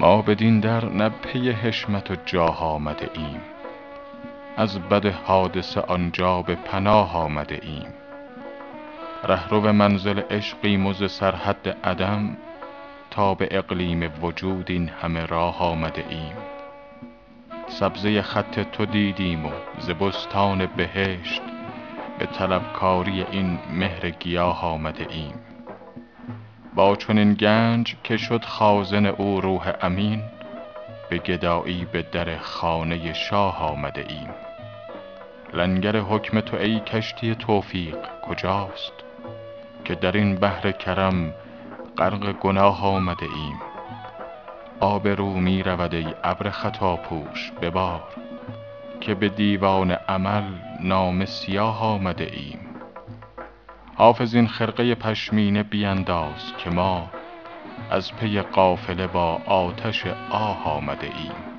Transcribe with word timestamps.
ما 0.00 0.22
بدین 0.22 0.60
در 0.60 0.84
نه 0.84 1.08
پی 1.08 1.50
حشمت 1.50 2.10
و 2.10 2.14
جاه 2.26 2.62
آمده 2.62 3.10
ایم. 3.14 3.40
از 4.56 4.80
بد 4.80 5.06
حادثه 5.06 5.80
آنجا 5.80 6.42
به 6.42 6.54
پناه 6.54 7.16
آمده 7.16 7.60
ایم. 7.62 7.86
رهرو 9.24 9.72
منزل 9.72 10.20
عشقیم 10.30 10.86
و 10.86 10.92
ز 10.92 11.10
سرحد 11.10 11.76
عدم 11.84 12.36
تا 13.10 13.34
به 13.34 13.48
اقلیم 13.50 14.12
وجود 14.22 14.70
این 14.70 14.88
همه 14.88 15.26
راه 15.26 15.62
آمده 15.62 16.04
ایم. 16.08 16.36
سبزه 17.68 18.22
خط 18.22 18.60
تو 18.60 18.86
دیدیم 18.86 19.46
و 19.46 19.50
ز 19.78 19.90
بستان 19.90 20.66
بهشت 20.66 21.42
به 22.18 22.26
طلبکاری 22.26 23.26
این 23.30 23.58
مهر 23.72 24.10
گیاه 24.10 24.64
آمده 24.64 25.06
ایم. 25.10 25.55
با 26.76 26.96
چنین 26.96 27.34
گنج 27.34 27.96
که 28.04 28.16
شد 28.16 28.44
خازن 28.44 29.06
او 29.06 29.40
روح 29.40 29.72
امین 29.80 30.22
به 31.10 31.18
گدایی 31.18 31.84
به 31.84 32.02
در 32.02 32.38
خانه 32.38 33.12
شاه 33.12 33.62
آمده 33.62 34.04
ایم. 34.08 34.28
لنگر 35.52 35.96
حکم 35.96 36.40
تو 36.40 36.56
ای 36.56 36.80
کشتی 36.80 37.34
توفیق 37.34 37.96
کجاست؟ 38.22 38.92
که 39.84 39.94
در 39.94 40.12
این 40.12 40.34
بحر 40.34 40.70
کرم 40.72 41.34
غرق 41.98 42.32
گناه 42.32 42.86
آمده 42.86 43.26
ایم. 43.36 43.60
آب 44.80 45.08
رو 45.08 45.34
می 45.34 45.62
رود 45.62 45.94
ای 45.94 46.14
ابر 46.24 46.50
خطاپوش 46.50 47.52
ببار 47.62 48.02
که 49.00 49.14
به 49.14 49.28
دیوان 49.28 49.90
عمل 49.90 50.44
نامه 50.80 51.24
سیاه 51.24 51.82
آمده 51.82 52.30
ایم. 52.32 52.65
حافظ 53.98 54.34
این 54.34 54.48
خرقه 54.48 54.94
پشمینه 54.94 55.62
بینداز 55.62 56.52
که 56.58 56.70
ما 56.70 57.10
از 57.90 58.16
پی 58.16 58.40
قافله 58.40 59.06
با 59.06 59.40
آتش 59.46 60.06
آه 60.30 60.68
آمده 60.68 61.06
ایم. 61.06 61.55